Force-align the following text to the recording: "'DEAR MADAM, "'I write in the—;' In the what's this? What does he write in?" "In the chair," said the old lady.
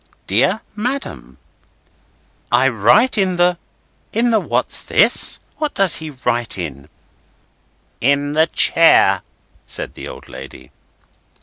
"'DEAR 0.25 0.61
MADAM, 0.75 1.37
"'I 2.51 2.69
write 2.69 3.19
in 3.19 3.35
the—;' 3.35 3.59
In 4.11 4.31
the 4.31 4.39
what's 4.39 4.81
this? 4.81 5.39
What 5.57 5.75
does 5.75 5.97
he 5.97 6.09
write 6.09 6.57
in?" 6.57 6.89
"In 8.01 8.33
the 8.33 8.47
chair," 8.47 9.21
said 9.67 9.93
the 9.93 10.07
old 10.07 10.27
lady. 10.27 10.71